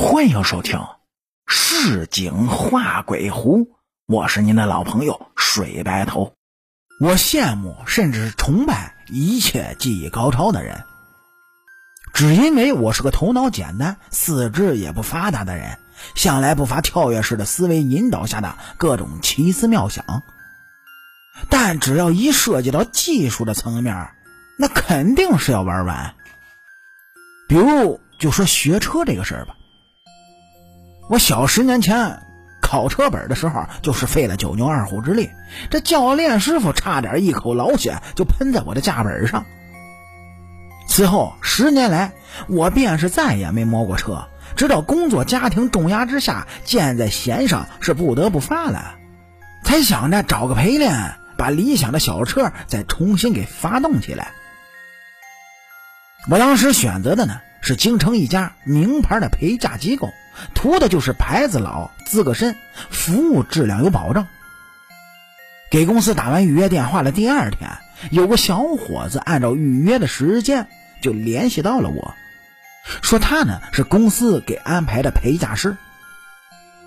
[0.00, 0.78] 欢迎收听
[1.48, 3.64] 《市井画鬼狐》，
[4.06, 6.34] 我是您的老朋友水白头。
[7.00, 10.84] 我羡慕甚至是崇拜一切技艺高超的人，
[12.14, 15.76] 只因为我是个头脑简单、四肢也不发达的人，
[16.14, 20.22] 向来不乏跳跃式的思维引导下的各种奇思妙想。
[21.50, 24.10] 但只要一涉及到技术的层面，
[24.60, 26.14] 那肯定是要玩完。
[27.48, 29.56] 比如，就说学车这个事儿吧。
[31.08, 32.20] 我小十年前
[32.60, 35.30] 考车本的时候，就是费了九牛二虎之力，
[35.70, 39.46] 这教练师傅差点一口老血就喷在我的驾本上。
[40.86, 42.12] 此后十年来，
[42.46, 48.96] 我便是再也没摸过车，直到工作家庭重压之下，箭在弦上是不得不发了，
[49.64, 54.32] 才想着找个陪练，把理想的小车再重新给发动起来。
[56.28, 60.10] 我当时选择的呢是京城一家名牌的陪驾机构。
[60.54, 62.56] 图的就是牌子老、资格深、
[62.90, 64.26] 服务质量有保障。
[65.70, 67.70] 给公司打完预约电话的第二天，
[68.10, 70.66] 有个小伙子按照预约的时间
[71.02, 72.14] 就联系到了我，
[73.02, 75.76] 说他呢是公司给安排的陪驾师。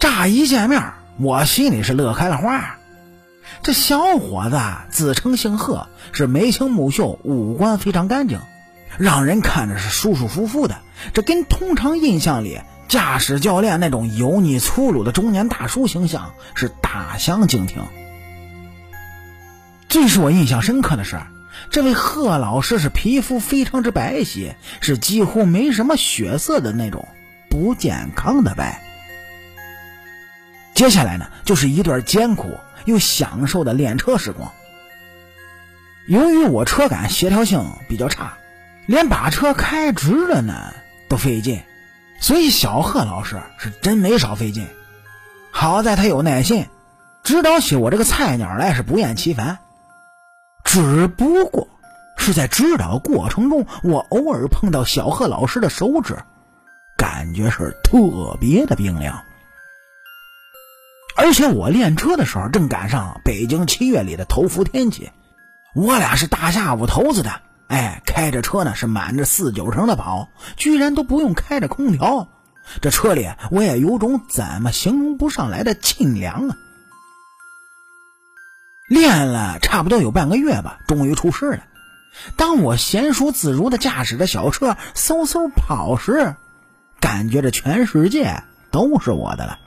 [0.00, 2.76] 乍一见面，我心里是乐开了花。
[3.62, 8.40] 这小伙子自称姓贺，是眉清目秀，五官非常干净，
[8.98, 10.78] 让人看着是舒舒服服的。
[11.12, 12.60] 这跟通常印象里。
[12.94, 17.82] 驾驶教练那种油腻粗鲁的中年大叔形象是大相径庭。
[19.88, 21.20] 最使我印象深刻的是，
[21.70, 27.08] 这位贺老师是皮肤非常之白皙，是几乎没什么血色的那种
[27.50, 28.80] 不健康的白。
[30.72, 34.52] 接下来呢，就是一段艰苦又享受的练车时光。
[36.06, 38.38] 由于我车感协调性比较差，
[38.86, 40.72] 连把车开直了呢
[41.08, 41.60] 都费劲。
[42.24, 44.66] 所以小贺老师是真没少费劲，
[45.50, 46.70] 好在他有耐心，
[47.22, 49.58] 指导起我这个菜鸟来是不厌其烦。
[50.64, 51.68] 只不过
[52.16, 56.16] 是在指导过程中，我偶尔碰到小贺老师的手指，
[56.96, 59.22] 感觉是特别的冰凉。
[61.18, 65.10] 而且我练车的时候正赶上北京七月里的头伏天气，
[65.74, 67.42] 我俩是大下午头子的。
[67.74, 72.28] 哎，开着车呢，是满着四九成的跑，居然都不用开着空调。
[72.80, 76.56] 这车里我也有种怎么形容不上来的清凉啊！
[78.88, 81.64] 练了差不多有半个月吧，终于出事了。
[82.36, 86.36] 当我娴熟自如的驾驶着小车嗖嗖跑时，
[87.00, 89.58] 感觉这全世界都是我的了。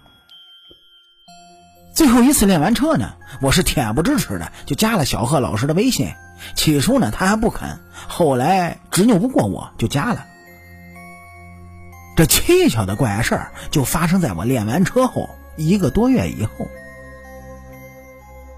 [1.94, 6.14] 最后一次练完车呢，我是恬不知耻的就加了小贺老师的微信。
[6.56, 10.26] 起初呢，他还不肯，后来执拗不过我，就加了。
[12.16, 16.68] 这蹊跷的怪事儿就发生在我练完车后一个多月以后。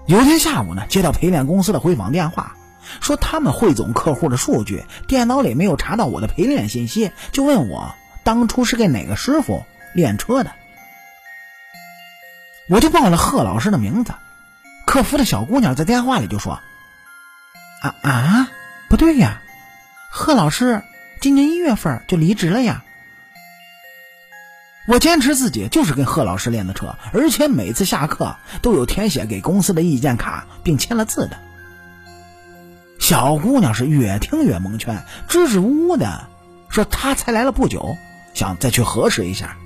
[0.06, 2.56] 有天下午呢，接到陪练公司的回访电话，
[3.00, 9.64] 说他们汇总客户的数据，电脑里没有查到我的陪练信息，就问我当初是给哪个师傅
[9.94, 10.52] 练车的。
[12.68, 14.14] 我就报了贺老师的名字，
[14.86, 16.60] 客服的小姑娘在电话里就说
[17.80, 18.48] ：“啊啊，
[18.88, 19.42] 不对呀，
[20.10, 20.82] 贺老师
[21.20, 22.84] 今年一月份就离职了呀。”
[24.88, 31.38] 我坚持自己就是跟贺老师练的车，而且每次下课都有填写给公司的意见卡，并签了字的。
[32.98, 36.26] 小姑娘是越听越蒙圈，支支吾吾的
[36.68, 37.96] 说她才来了不久，
[38.34, 39.56] 想再去核实一下。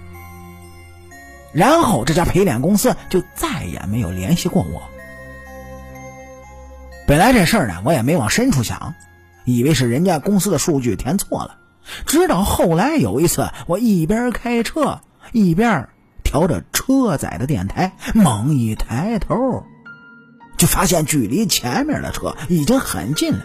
[1.53, 4.91] 然后这家陪练公司就再也没有联系过我。
[7.07, 8.95] 本来这事儿呢，我也没往深处想，
[9.45, 11.59] 以为是人家公司的数据填错了。
[12.07, 15.01] 直到后来有一次，我一边开车
[15.33, 15.91] 一边
[16.23, 19.65] 调着车载的电台，猛一抬头，
[20.57, 23.45] 就发现距离前面的车已经很近了。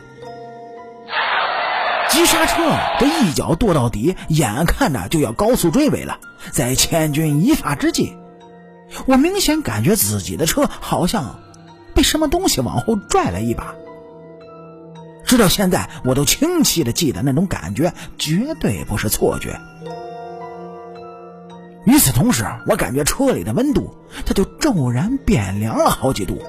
[2.09, 2.55] 急刹车，
[2.97, 6.17] 这一脚跺到底，眼看着就要高速追尾了。
[6.51, 8.15] 在千钧一发之际，
[9.05, 11.39] 我明显感觉自己的车好像
[11.99, 13.75] 被什么东西往后拽了一把。
[15.25, 19.59] 直到现在，我都清晰的记得那种感觉，绝对不是错觉。
[21.83, 23.93] 与此同时，我感觉车里的温度，
[24.25, 26.41] 它就骤然变凉了好几度。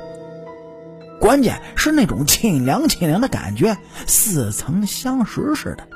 [1.21, 3.77] 关键是那种清凉清凉的感觉，
[4.07, 5.89] 似曾相识似的。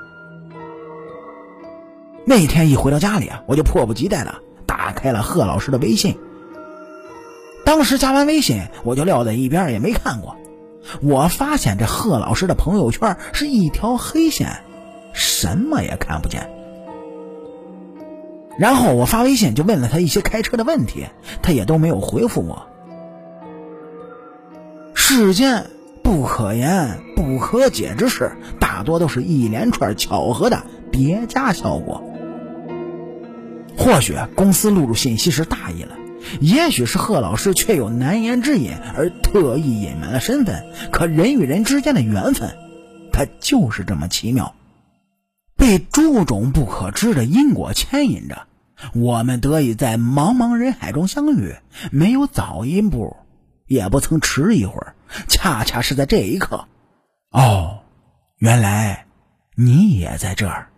[2.26, 4.34] 那天一回到家里啊，我就迫不及待的
[4.66, 6.18] 打开了贺老师的微信。
[7.64, 10.36] 当时加完微信，我就撂在一边也没看过。
[11.00, 14.62] 我发现这贺老师的朋友圈是一条黑线，
[15.12, 16.50] 什么也看不见。
[18.58, 21.06] 然后我发微信就问了他一些开车的问题，
[21.42, 22.66] 他也都没有回复我。
[24.94, 25.70] 世间
[26.02, 30.62] 不可言、不可解之事，大多都是一连串巧合的
[30.92, 32.02] 叠加效果。
[33.76, 35.96] 或许公司录入信息时大意了，
[36.40, 40.66] 也许是贺老师却有难言之隐而特意隐瞒了身份。
[40.90, 42.56] 可人与人之间的缘分，
[43.12, 44.54] 它就是这么奇妙。
[45.56, 48.46] 被诸种不可知的因果牵引着，
[48.94, 51.54] 我们得以在茫茫人海中相遇，
[51.92, 53.16] 没有早一步，
[53.66, 54.94] 也不曾迟一会儿，
[55.28, 56.66] 恰恰是在这一刻。
[57.30, 57.80] 哦，
[58.38, 59.06] 原来
[59.54, 60.68] 你也在这儿。